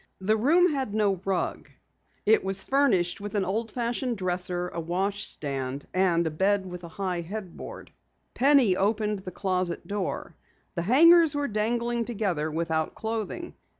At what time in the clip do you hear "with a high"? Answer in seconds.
6.65-7.21